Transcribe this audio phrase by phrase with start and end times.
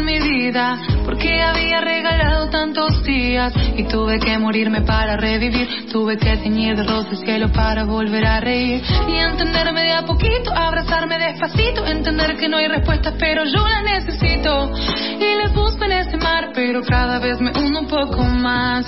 [0.00, 6.36] mi vida, porque había regalado tantos días y tuve que morirme para revivir, tuve que
[6.38, 11.18] teñir de rosa el cielo para volver a reír y entenderme de a poquito, abrazarme
[11.18, 14.72] despacito, entender que no hay respuestas pero yo las necesito
[15.18, 18.86] y les busco en este mar, pero cada vez me uno un poco más.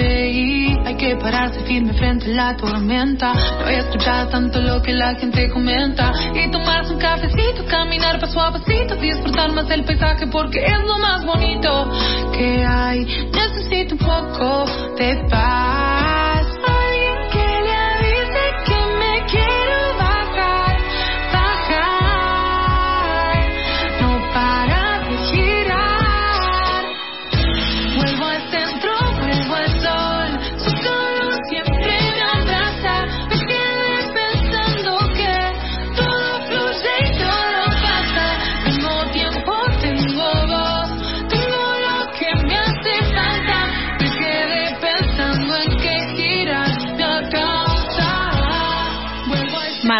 [0.00, 3.32] Hay que pararse firme frente a la tormenta.
[3.32, 8.18] No voy a escuchar tanto lo que la gente comenta y tomarse un cafecito, caminar
[8.20, 11.90] paso a pasito, disfrutar más del paisaje porque es lo más bonito
[12.32, 13.04] que hay.
[13.32, 14.64] Necesito un poco
[14.96, 15.91] de paz.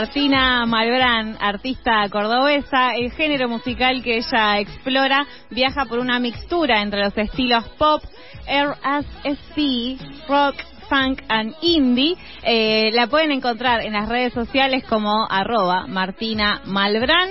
[0.02, 7.04] Martina Malbrán, artista cordobesa, el género musical que ella explora viaja por una mixtura entre
[7.04, 8.02] los estilos pop,
[8.48, 10.56] R&B, rock,
[10.88, 12.16] funk and indie.
[12.42, 17.30] Eh, la pueden encontrar en las redes sociales como arroba Martina Malbrán.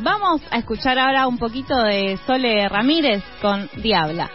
[0.00, 4.28] Vamos a escuchar ahora un poquito de Sole Ramírez con Diabla.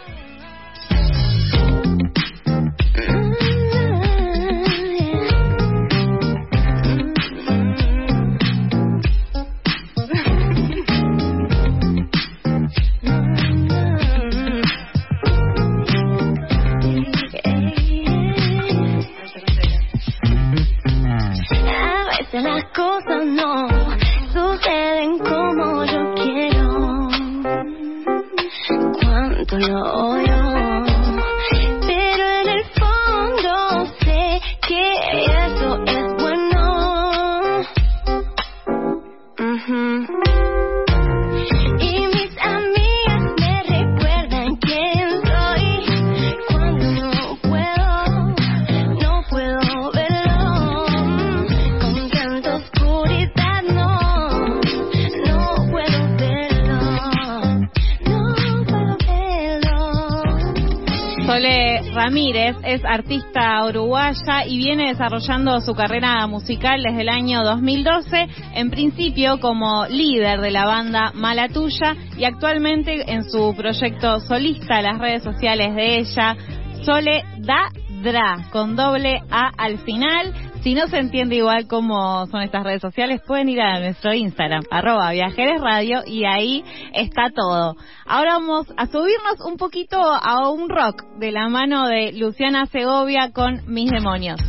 [62.26, 68.70] Ramírez es artista uruguaya y viene desarrollando su carrera musical desde el año 2012, en
[68.70, 74.98] principio como líder de la banda Mala Tuya y actualmente en su proyecto solista, las
[74.98, 76.36] redes sociales de ella,
[76.84, 77.68] Sole Da
[78.02, 80.32] Dra, con doble A al final.
[80.66, 84.64] Si no se entiende igual cómo son estas redes sociales, pueden ir a nuestro Instagram,
[84.68, 87.76] arroba viajeres radio, y ahí está todo.
[88.04, 93.30] Ahora vamos a subirnos un poquito a un rock de la mano de Luciana Segovia
[93.32, 94.40] con Mis Demonios.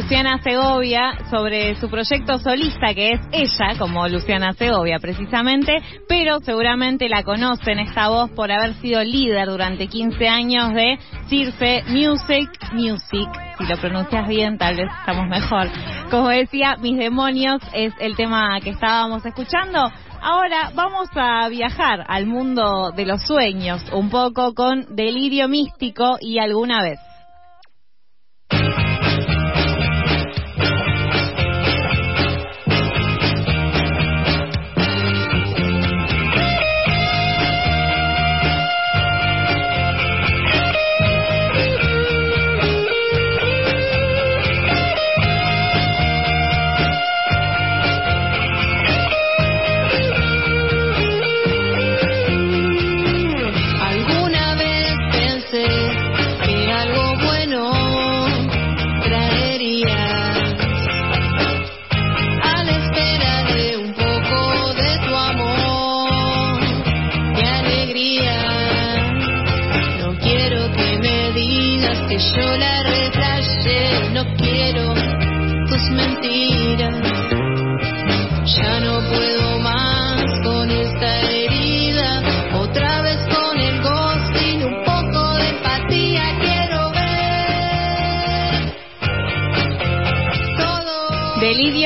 [0.00, 5.76] Luciana Segovia sobre su proyecto solista, que es ella, como Luciana Segovia precisamente,
[6.08, 10.98] pero seguramente la conocen esta voz por haber sido líder durante 15 años de
[11.28, 13.28] Circe Music Music.
[13.58, 15.68] Si lo pronuncias bien, tal vez estamos mejor.
[16.10, 19.92] Como decía, Mis Demonios es el tema que estábamos escuchando.
[20.22, 26.38] Ahora vamos a viajar al mundo de los sueños, un poco con delirio místico y
[26.38, 27.09] alguna vez.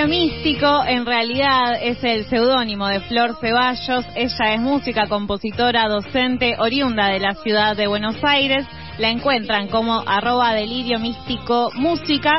[0.05, 4.05] Delirio místico en realidad es el seudónimo de Flor Ceballos.
[4.15, 8.67] Ella es música, compositora, docente, oriunda de la ciudad de Buenos Aires.
[8.99, 12.33] La encuentran como arroba delirio místico música.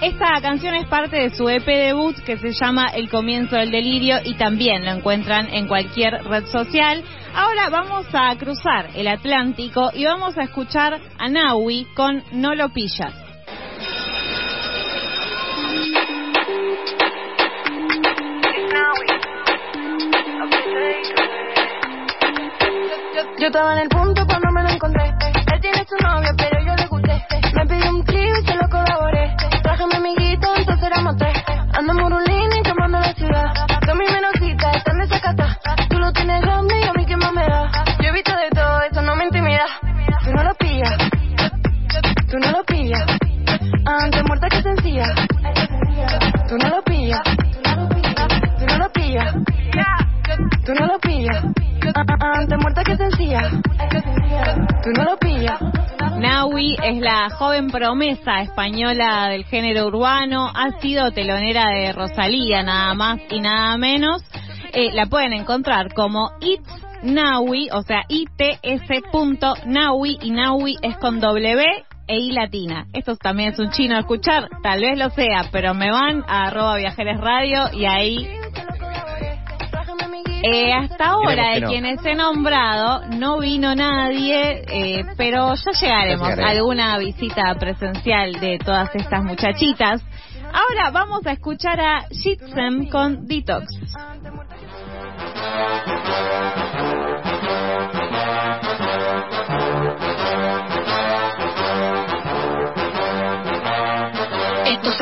[0.00, 4.16] Esta canción es parte de su EP debut que se llama El comienzo del delirio
[4.24, 7.04] y también lo encuentran en cualquier red social.
[7.34, 12.70] Ahora vamos a cruzar el Atlántico y vamos a escuchar a Naui con No lo
[12.70, 13.21] pillas.
[23.42, 25.02] Yo estaba en el punto cuando me lo encontré.
[25.52, 27.26] Él tiene su novia, pero yo le gusté.
[27.52, 29.34] Me pidió un trío y se lo colaboré.
[56.82, 63.20] Es la joven promesa española del género urbano, ha sido telonera de Rosalía, nada más
[63.30, 64.22] y nada menos.
[64.72, 66.68] Eh, la pueden encontrar como It's
[67.02, 68.78] Naui, o sea, its.naui,
[70.22, 71.64] y Naui es con W
[72.08, 72.86] e I latina.
[72.92, 76.48] Esto también es un chino a escuchar, tal vez lo sea, pero me van a
[76.48, 77.18] arroba viajeres
[77.74, 78.28] y ahí
[80.42, 81.68] eh, hasta ahora, que de no.
[81.68, 88.58] quienes he nombrado, no vino nadie, eh, pero ya llegaremos a alguna visita presencial de
[88.58, 90.02] todas estas muchachitas.
[90.52, 93.66] Ahora vamos a escuchar a Jitsem con Detox.
[104.66, 104.92] Esto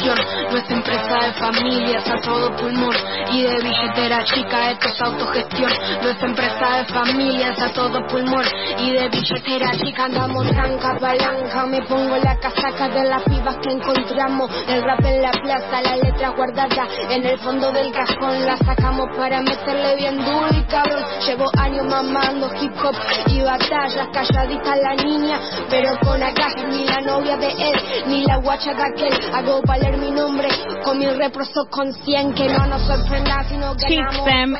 [0.00, 2.96] es autogestión, nuestra empresa de familias a todo pulmón
[3.32, 4.70] y de billetera chica.
[4.70, 8.44] Esto es autogestión, nuestra empresa de familias a todo pulmón
[8.78, 10.04] y de billetera chica.
[10.04, 14.50] Andamos tranca, palanca, me pongo la casaca de las pibas que encontramos.
[14.68, 18.46] El rap en la plaza, la letra guardada en el fondo del cajón.
[18.46, 21.04] La sacamos para meterle bien duro y cabrón.
[21.26, 22.94] Llevo años mamando hip hop
[23.26, 25.38] y batallas, calladita la niña,
[25.68, 29.34] pero con agallas ni la novia de él, ni la guacha de aquel.
[29.34, 30.48] Hago valer mi nombre
[30.84, 33.74] con mi reproso con 100 que no nos sorprenda si no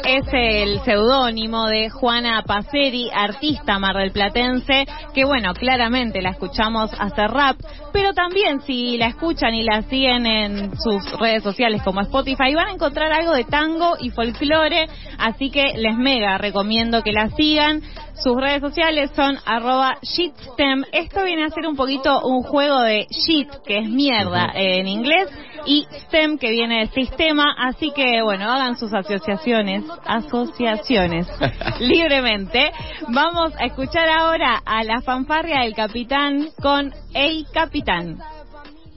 [0.04, 7.56] es el seudónimo de Juana Paceri, artista mardelplatense, que bueno, claramente la escuchamos hacer rap,
[7.92, 12.68] pero también si la escuchan y la siguen en sus redes sociales como Spotify, van
[12.68, 17.82] a encontrar algo de tango y folclore, así que les mega recomiendo que la sigan.
[18.22, 20.84] Sus redes sociales son arroba shitstem.
[20.92, 24.88] Esto viene a ser un poquito un juego de shit, que es mierda eh, en
[24.88, 25.19] inglés,
[25.66, 27.54] y STEM, que viene de sistema.
[27.58, 31.28] Así que, bueno, hagan sus asociaciones, asociaciones,
[31.80, 32.70] libremente.
[33.08, 38.18] Vamos a escuchar ahora a la fanfarria del capitán con Ey Capitán.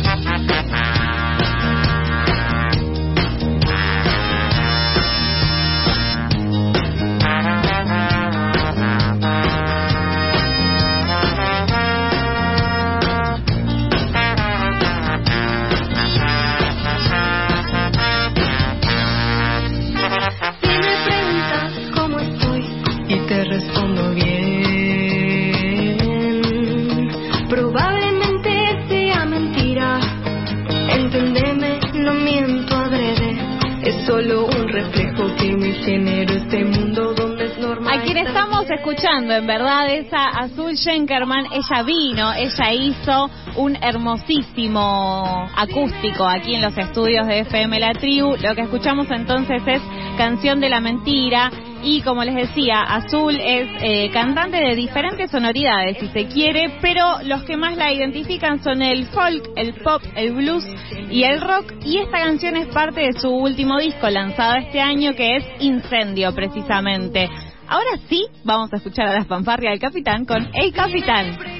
[39.16, 46.76] en verdad, esa Azul Schenkerman, ella vino, ella hizo un hermosísimo acústico aquí en los
[46.76, 48.34] estudios de FM La Tribu.
[48.42, 49.80] Lo que escuchamos entonces es
[50.16, 51.50] Canción de la Mentira.
[51.84, 57.18] Y como les decía, Azul es eh, cantante de diferentes sonoridades, si se quiere, pero
[57.24, 60.64] los que más la identifican son el folk, el pop, el blues
[61.10, 61.72] y el rock.
[61.84, 66.34] Y esta canción es parte de su último disco lanzado este año, que es Incendio,
[66.34, 67.28] precisamente.
[67.68, 71.53] Ahora sí, vamos a escuchar a la fanfarria del capitán con El Capitán.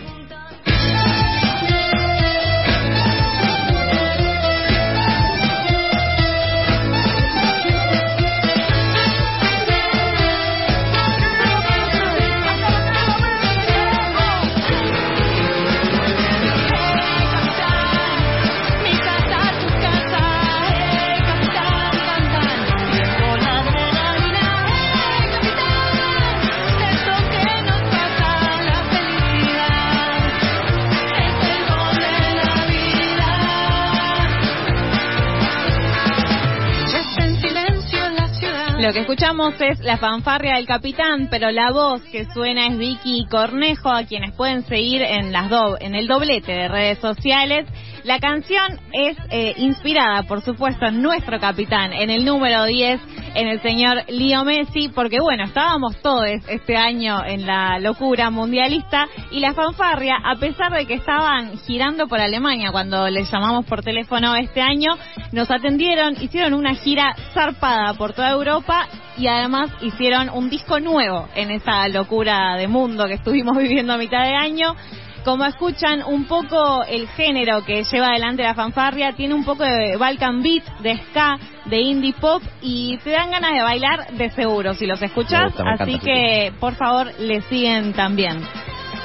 [38.85, 43.25] Lo que escuchamos es la fanfarria del capitán, pero la voz que suena es Vicky
[43.31, 47.67] Cornejo, a quienes pueden seguir en las do- en el doblete de redes sociales.
[48.05, 53.01] La canción es eh, inspirada, por supuesto, en nuestro capitán, en el número 10,
[53.35, 59.09] en el señor Leo Messi, porque bueno, estábamos todos este año en la locura mundialista
[59.31, 63.83] y la fanfarria, a pesar de que estaban girando por Alemania cuando les llamamos por
[63.83, 64.99] teléfono este año,
[65.33, 71.27] nos atendieron, hicieron una gira zarpada por toda Europa y además hicieron un disco nuevo
[71.35, 74.75] en esa locura de mundo que estuvimos viviendo a mitad de año.
[75.25, 79.97] Como escuchan un poco el género que lleva adelante la fanfarria, tiene un poco de
[79.97, 84.75] Balkan Beat, de ska, de indie pop y te dan ganas de bailar de seguro
[84.75, 88.39] si los escuchas, así que por favor le siguen también.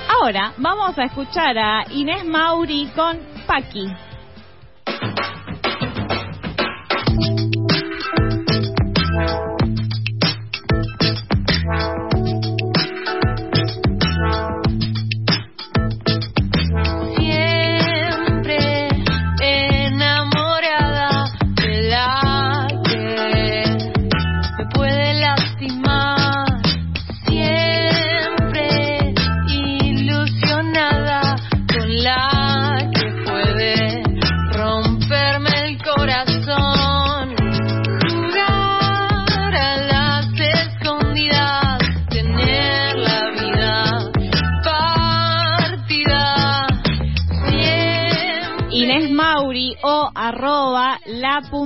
[0.09, 3.88] Ahora vamos a escuchar a Inés Mauri con Paqui.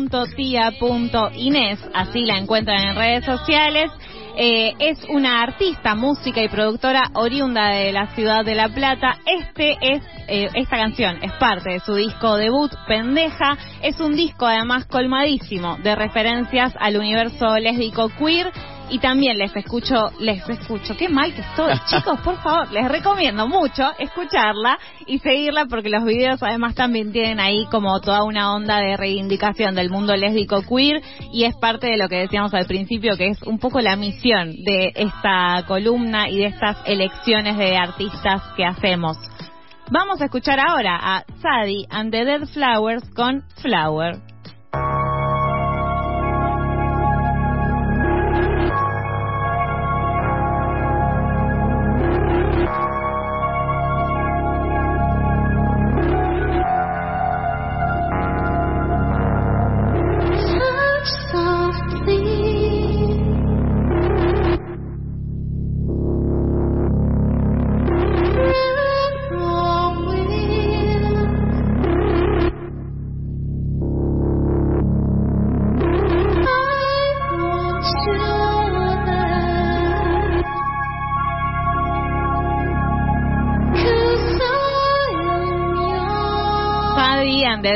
[0.01, 3.91] la.tia.inés, así la encuentran en redes sociales.
[4.35, 9.19] Eh, es una artista, música y productora oriunda de la ciudad de La Plata.
[9.25, 13.57] Este es, eh, esta canción es parte de su disco debut, Pendeja.
[13.83, 18.51] Es un disco además colmadísimo de referencias al universo lésbico queer.
[18.93, 23.47] Y también les escucho, les escucho, qué mal que estoy, chicos, por favor, les recomiendo
[23.47, 28.77] mucho escucharla y seguirla porque los videos además también tienen ahí como toda una onda
[28.77, 33.17] de reivindicación del mundo lésbico queer y es parte de lo que decíamos al principio
[33.17, 38.43] que es un poco la misión de esta columna y de estas elecciones de artistas
[38.55, 39.17] que hacemos.
[39.89, 44.32] Vamos a escuchar ahora a Sadie and the Dead Flowers con Flower.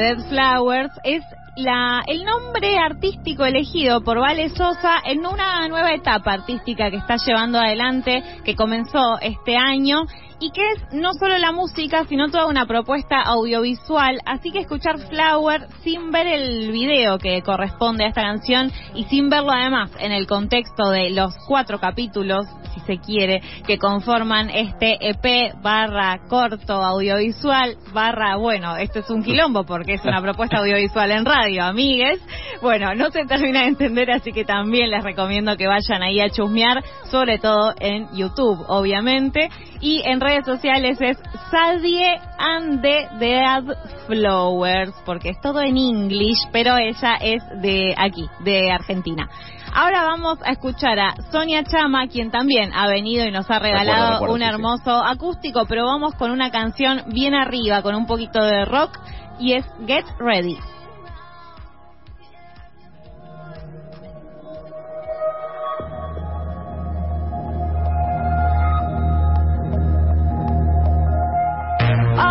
[0.08, 1.22] Dead Flowers es
[1.58, 7.18] la, el nombre artístico elegido por Vale Sosa en una nueva etapa artística que está
[7.18, 10.06] llevando adelante, que comenzó este año
[10.40, 15.00] y que es no solo la música, sino toda una propuesta audiovisual, así que escuchar
[15.10, 20.12] Flower sin ver el video que corresponde a esta canción y sin verlo además en
[20.12, 26.74] el contexto de los cuatro capítulos, si se quiere, que conforman este EP barra corto
[26.74, 32.20] audiovisual barra, bueno, esto es un quilombo porque es una propuesta audiovisual en radio, amigues.
[32.62, 36.30] Bueno, no se termina de entender, así que también les recomiendo que vayan ahí a
[36.30, 39.50] chusmear, sobre todo en YouTube, obviamente.
[39.80, 41.18] Y en redes sociales es
[41.50, 43.64] Sadie and the Dead
[44.08, 49.30] Flowers, porque es todo en English, pero ella es de aquí, de Argentina.
[49.74, 54.14] Ahora vamos a escuchar a Sonia Chama, quien también ha venido y nos ha regalado
[54.14, 54.46] recuerdo, un sí.
[54.46, 59.00] hermoso acústico, pero vamos con una canción bien arriba, con un poquito de rock,
[59.40, 60.58] y es Get Ready.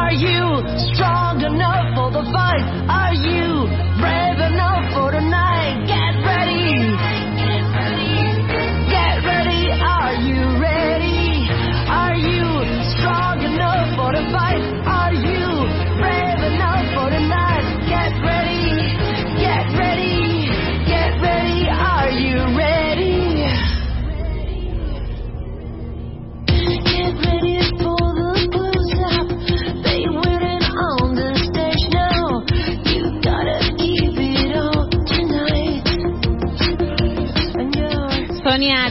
[0.06, 0.62] Are you
[0.94, 2.62] strong enough for the fight?
[2.86, 3.35] Are you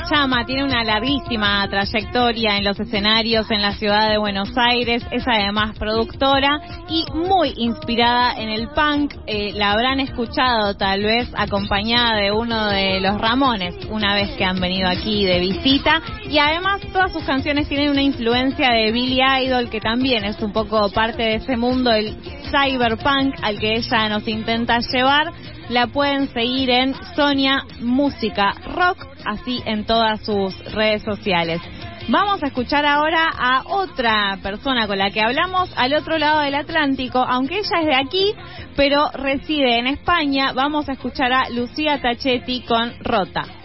[0.09, 5.23] Chama tiene una larguísima trayectoria en los escenarios en la ciudad de Buenos Aires, es
[5.27, 9.15] además productora y muy inspirada en el punk.
[9.25, 14.45] Eh, la habrán escuchado tal vez acompañada de uno de los Ramones una vez que
[14.45, 19.21] han venido aquí de visita y además todas sus canciones tienen una influencia de Billy
[19.43, 22.15] Idol que también es un poco parte de ese mundo, el
[22.51, 25.33] cyberpunk al que ella nos intenta llevar.
[25.69, 31.59] La pueden seguir en Sonia Música Rock, así en todas sus redes sociales.
[32.07, 36.53] Vamos a escuchar ahora a otra persona con la que hablamos al otro lado del
[36.53, 38.33] Atlántico, aunque ella es de aquí,
[38.75, 40.53] pero reside en España.
[40.53, 43.64] Vamos a escuchar a Lucía Tachetti con Rota.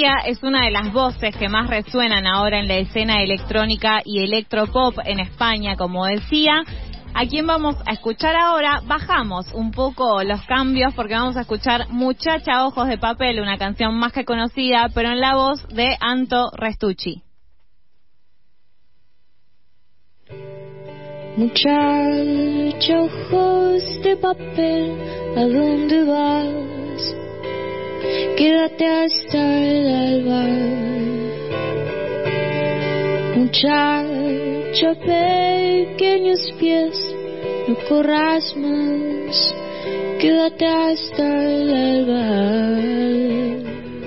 [0.00, 4.98] Es una de las voces que más resuenan ahora en la escena electrónica y electropop
[5.04, 6.62] en España, como decía.
[7.12, 11.88] A quien vamos a escuchar ahora, bajamos un poco los cambios porque vamos a escuchar
[11.90, 16.50] Muchacha Ojos de Papel, una canción más que conocida, pero en la voz de Anto
[16.56, 17.22] Restucci.
[21.36, 24.96] Muchacha, ojos de papel,
[25.36, 26.69] ¿a dónde vas?
[28.36, 30.42] Quédate hasta el alba.
[33.36, 36.96] Muchacha, pequeños pies,
[37.68, 39.54] no corras más.
[40.20, 43.29] Quédate hasta el alba.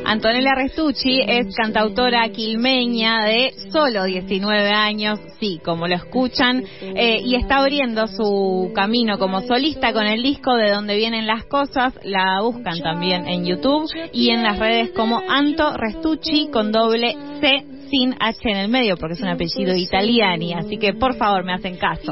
[0.05, 7.35] Antonella Restucci es cantautora quilmeña de solo 19 años, sí, como lo escuchan, eh, y
[7.35, 11.93] está abriendo su camino como solista con el disco de donde vienen las cosas.
[12.03, 17.72] La buscan también en YouTube y en las redes como Anto Restucci con doble C
[17.93, 21.53] sin H en el medio porque es un apellido italiani, así que por favor me
[21.53, 22.11] hacen caso.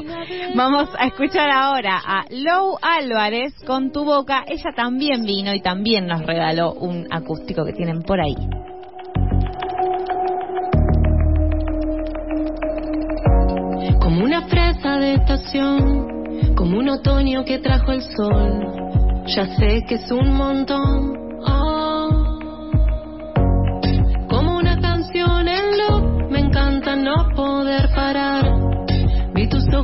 [0.55, 4.43] Vamos a escuchar ahora a Lou Álvarez con tu boca.
[4.47, 8.35] Ella también vino y también nos regaló un acústico que tienen por ahí.
[13.99, 19.25] Como una fresa de estación, como un otoño que trajo el sol.
[19.25, 21.10] Ya sé que es un montón.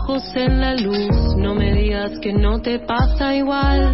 [0.08, 3.94] Ojos en la luz, no me digas que no te pasa igual.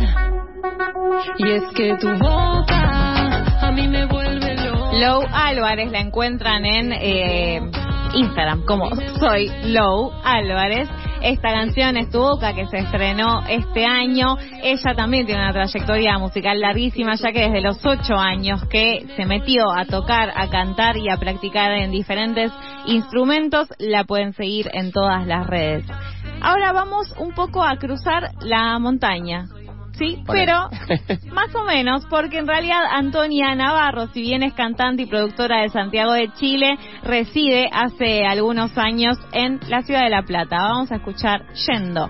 [1.38, 4.92] Y es que tu boca a mí me vuelve loco.
[4.94, 7.62] Lou Álvarez la encuentran en eh,
[8.14, 10.88] Instagram como soy Lou Álvarez.
[11.24, 14.36] Esta canción es Tu Boca que se estrenó este año.
[14.62, 19.26] Ella también tiene una trayectoria musical larguísima ya que desde los ocho años que se
[19.26, 22.52] metió a tocar, a cantar y a practicar en diferentes
[22.88, 25.86] instrumentos, la pueden seguir en todas las redes.
[26.42, 29.46] Ahora vamos un poco a cruzar la montaña.
[29.94, 30.70] Sí, pero
[31.34, 35.70] más o menos, porque en realidad Antonia Navarro, si bien es cantante y productora de
[35.70, 40.58] Santiago de Chile, reside hace algunos años en la ciudad de La Plata.
[40.58, 42.10] Vamos a escuchar Yendo.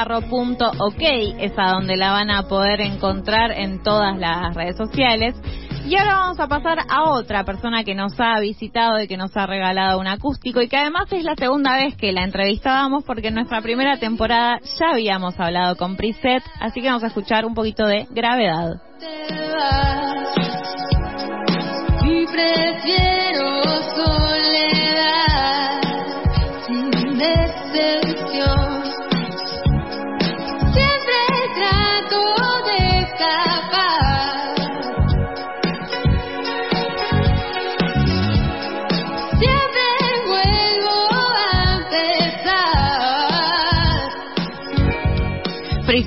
[0.00, 1.02] antonianavarro.ok
[1.40, 5.34] es a donde la van a poder encontrar en todas las redes sociales.
[5.86, 9.34] Y ahora vamos a pasar a otra persona que nos ha visitado y que nos
[9.36, 13.28] ha regalado un acústico y que además es la segunda vez que la entrevistábamos porque
[13.28, 17.54] en nuestra primera temporada ya habíamos hablado con Preset, así que vamos a escuchar un
[17.54, 18.80] poquito de gravedad.
[18.98, 20.10] te vas
[22.02, 23.49] y prefiero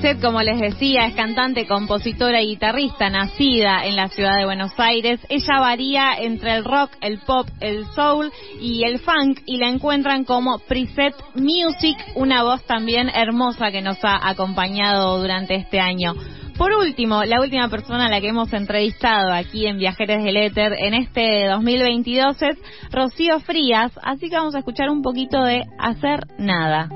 [0.04, 4.74] Preset, como les decía, es cantante, compositora y guitarrista, nacida en la ciudad de Buenos
[4.78, 5.22] Aires.
[5.30, 10.26] Ella varía entre el rock, el pop, el soul y el funk y la encuentran
[10.26, 16.16] como Preset Music, una voz también hermosa que nos ha acompañado durante este año.
[16.58, 20.74] Por último, la última persona a la que hemos entrevistado aquí en Viajeres del Éter
[20.80, 22.58] en este 2022 es
[22.92, 26.90] Rocío Frías, así que vamos a escuchar un poquito de Hacer Nada.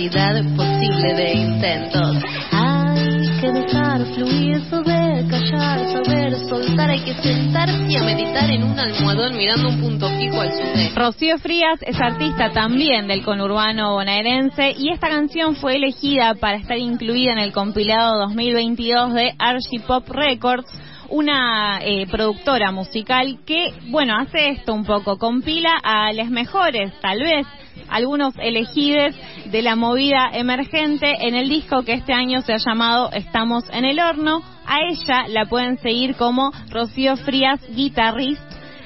[0.00, 2.16] Cantidad posible de intentos.
[2.52, 8.78] Hay que dejar fluir, saber callar, saber soltar, hay que sentarse a meditar en un
[8.78, 10.92] almohadón mirando un punto fijo al sudeste.
[10.94, 16.78] Rocío Frías es artista también del conurbano bonaerense y esta canción fue elegida para estar
[16.78, 20.66] incluida en el compilado 2022 de Archipop Records,
[21.10, 27.20] una eh, productora musical que, bueno, hace esto un poco, compila a los mejores, tal
[27.20, 27.46] vez,
[27.90, 29.14] algunos elegidos
[29.46, 33.84] de la movida emergente en el disco que este año se ha llamado Estamos en
[33.84, 34.42] el horno.
[34.66, 38.42] A ella la pueden seguir como Rocío Frías Guitarrist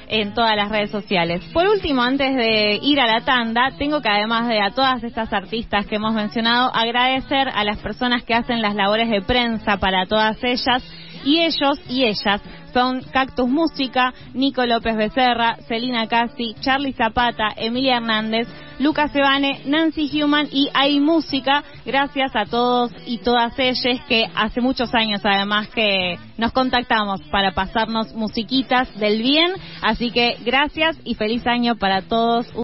[0.07, 1.43] en todas las redes sociales.
[1.53, 5.31] Por último, antes de ir a la tanda, tengo que además de a todas estas
[5.33, 10.05] artistas que hemos mencionado, agradecer a las personas que hacen las labores de prensa para
[10.05, 10.83] todas ellas
[11.23, 12.41] y ellos y ellas
[12.73, 18.47] son Cactus Música, Nico López Becerra, Celina Casi, Charlie Zapata, Emilia Hernández,
[18.79, 21.63] Lucas Evane, Nancy Human y Hay Música.
[21.85, 27.51] Gracias a todos y todas ellas que hace muchos años además que nos contactamos para
[27.51, 29.53] pasarnos musiquitas del bien.
[29.81, 32.47] Así que gracias y feliz año para todos